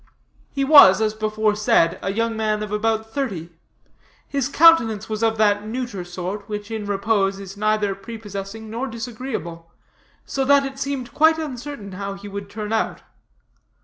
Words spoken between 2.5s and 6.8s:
of about thirty. His countenance of that neuter sort, which,